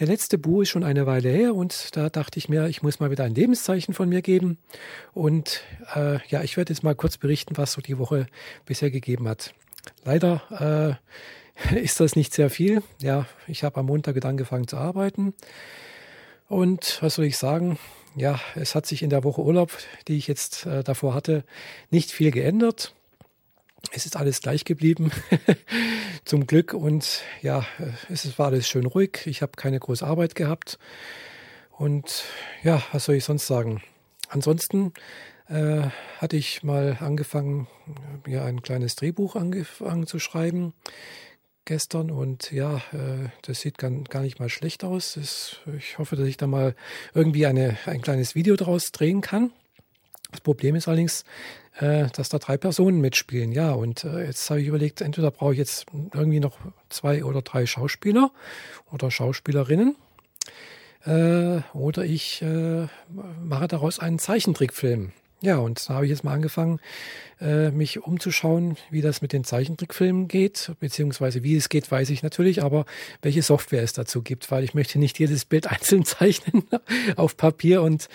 [0.00, 2.98] Der letzte Bu ist schon eine Weile her und da dachte ich mir, ich muss
[2.98, 4.58] mal wieder ein Lebenszeichen von mir geben.
[5.12, 5.62] Und
[5.94, 8.26] äh, ja, ich werde jetzt mal kurz berichten, was so die Woche
[8.66, 9.54] bisher gegeben hat.
[10.04, 10.98] Leider
[11.72, 12.82] äh, ist das nicht sehr viel.
[13.00, 15.32] Ja, ich habe am Montag angefangen zu arbeiten.
[16.48, 17.78] Und was soll ich sagen?
[18.16, 19.72] Ja, es hat sich in der Woche Urlaub,
[20.08, 21.44] die ich jetzt äh, davor hatte,
[21.90, 22.94] nicht viel geändert.
[23.92, 25.12] Es ist alles gleich geblieben,
[26.24, 26.74] zum Glück.
[26.74, 27.66] Und ja,
[28.08, 29.26] es war alles schön ruhig.
[29.26, 30.78] Ich habe keine große Arbeit gehabt.
[31.70, 32.24] Und
[32.62, 33.82] ja, was soll ich sonst sagen?
[34.28, 34.92] Ansonsten
[35.48, 35.82] äh,
[36.18, 37.66] hatte ich mal angefangen,
[38.26, 40.72] mir ein kleines Drehbuch angefangen zu schreiben
[41.64, 45.14] gestern und ja, äh, das sieht gar, gar nicht mal schlecht aus.
[45.14, 46.74] Das, ich hoffe, dass ich da mal
[47.14, 49.52] irgendwie eine, ein kleines Video daraus drehen kann.
[50.30, 51.24] Das Problem ist allerdings,
[51.78, 53.52] äh, dass da drei Personen mitspielen.
[53.52, 57.42] Ja, und äh, jetzt habe ich überlegt, entweder brauche ich jetzt irgendwie noch zwei oder
[57.42, 58.30] drei Schauspieler
[58.92, 59.96] oder Schauspielerinnen.
[61.04, 62.86] Äh, oder ich äh,
[63.42, 65.12] mache daraus einen Zeichentrickfilm.
[65.44, 66.80] Ja, und da habe ich jetzt mal angefangen,
[67.38, 72.22] äh, mich umzuschauen, wie das mit den Zeichentrickfilmen geht, beziehungsweise wie es geht, weiß ich
[72.22, 72.86] natürlich, aber
[73.20, 76.62] welche Software es dazu gibt, weil ich möchte nicht jedes Bild einzeln zeichnen
[77.16, 78.08] auf Papier und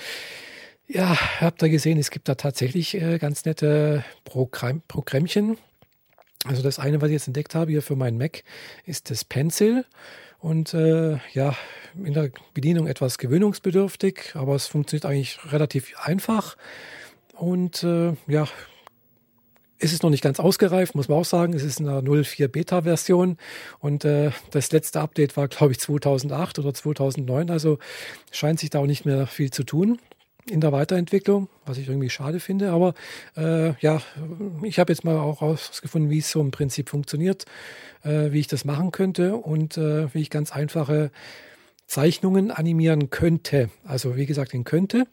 [0.90, 5.58] ja, habt ihr gesehen, es gibt da tatsächlich äh, ganz nette Programm Programmchen.
[6.46, 8.44] Also das eine, was ich jetzt entdeckt habe hier für meinen Mac,
[8.86, 9.86] ist das Pencil.
[10.40, 11.56] Und äh, ja,
[11.96, 16.58] in der Bedienung etwas gewöhnungsbedürftig, aber es funktioniert eigentlich relativ einfach.
[17.36, 18.48] Und äh, ja,
[19.78, 21.54] ist es noch nicht ganz ausgereift, muss man auch sagen.
[21.54, 23.38] Es ist eine 04 Beta-Version
[23.80, 27.52] und äh, das letzte Update war, glaube ich, 2008 oder 2009.
[27.52, 27.78] Also
[28.32, 30.00] scheint sich da auch nicht mehr viel zu tun
[30.46, 32.72] in der Weiterentwicklung, was ich irgendwie schade finde.
[32.72, 32.94] Aber
[33.38, 34.02] äh, ja,
[34.64, 37.46] ich habe jetzt mal auch herausgefunden, wie es so im Prinzip funktioniert,
[38.04, 41.12] äh, wie ich das machen könnte und äh, wie ich ganz einfache
[41.88, 43.70] Zeichnungen animieren könnte.
[43.84, 45.06] Also wie gesagt, den könnte,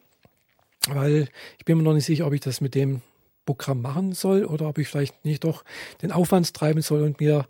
[0.87, 3.01] weil ich bin mir noch nicht sicher, ob ich das mit dem
[3.45, 5.63] Programm machen soll oder ob ich vielleicht nicht doch
[6.01, 7.47] den Aufwand treiben soll und mir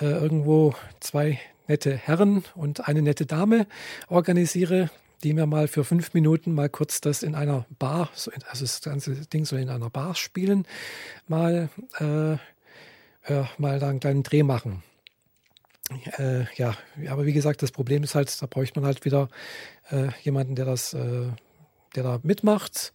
[0.00, 3.66] äh, irgendwo zwei nette Herren und eine nette Dame
[4.08, 4.90] organisiere,
[5.22, 8.30] die mir mal für fünf Minuten mal kurz das in einer Bar, also
[8.64, 10.66] das ganze Ding soll in einer Bar spielen,
[11.28, 14.82] mal, äh, äh, mal da einen kleinen Dreh machen.
[16.18, 16.76] Äh, ja,
[17.08, 19.28] aber wie gesagt, das Problem ist halt, da bräuchte man halt wieder
[19.90, 21.28] äh, jemanden, der das, äh,
[21.94, 22.92] der da mitmacht.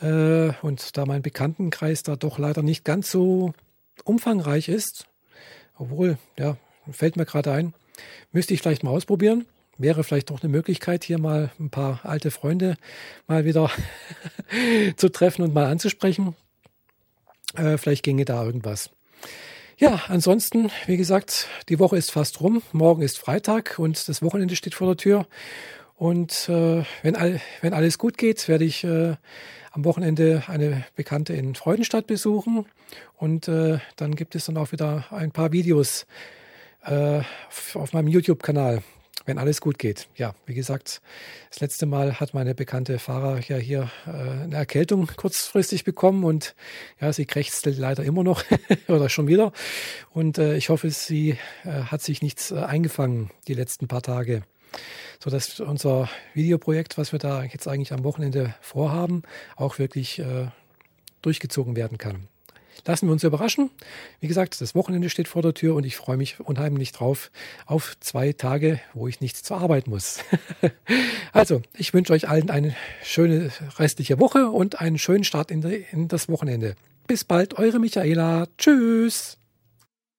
[0.00, 3.52] Äh, und da mein Bekanntenkreis da doch leider nicht ganz so
[4.04, 5.06] umfangreich ist,
[5.76, 6.56] obwohl, ja,
[6.90, 7.74] fällt mir gerade ein,
[8.32, 9.44] müsste ich vielleicht mal ausprobieren
[9.80, 12.76] wäre vielleicht doch eine Möglichkeit, hier mal ein paar alte Freunde
[13.26, 13.70] mal wieder
[14.96, 16.36] zu treffen und mal anzusprechen.
[17.54, 18.90] Äh, vielleicht ginge da irgendwas.
[19.78, 22.62] Ja, ansonsten, wie gesagt, die Woche ist fast rum.
[22.72, 25.26] Morgen ist Freitag und das Wochenende steht vor der Tür.
[25.96, 29.16] Und äh, wenn, all, wenn alles gut geht, werde ich äh,
[29.72, 32.66] am Wochenende eine Bekannte in Freudenstadt besuchen.
[33.16, 36.06] Und äh, dann gibt es dann auch wieder ein paar Videos
[36.84, 37.20] äh,
[37.74, 38.82] auf meinem YouTube-Kanal
[39.26, 40.08] wenn alles gut geht.
[40.16, 41.00] Ja, wie gesagt,
[41.50, 46.54] das letzte Mal hat meine bekannte Fahrer ja hier äh, eine Erkältung kurzfristig bekommen und
[47.00, 48.44] ja, sie krächzt leider immer noch
[48.88, 49.52] oder schon wieder.
[50.10, 54.42] Und äh, ich hoffe, sie äh, hat sich nichts äh, eingefangen die letzten paar Tage,
[55.22, 59.22] sodass unser Videoprojekt, was wir da jetzt eigentlich am Wochenende vorhaben,
[59.56, 60.48] auch wirklich äh,
[61.22, 62.29] durchgezogen werden kann.
[62.86, 63.70] Lassen wir uns überraschen.
[64.20, 67.30] Wie gesagt, das Wochenende steht vor der Tür und ich freue mich unheimlich drauf
[67.66, 70.20] auf zwei Tage, wo ich nichts zu arbeiten muss.
[71.32, 76.28] also, ich wünsche euch allen eine schöne restliche Woche und einen schönen Start in, das
[76.28, 76.76] Wochenende.
[77.06, 78.46] Bis bald, eure Michaela.
[78.56, 79.39] Tschüss.